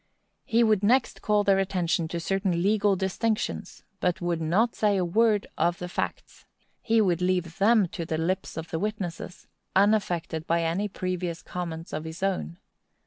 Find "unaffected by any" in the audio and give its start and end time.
9.75-10.87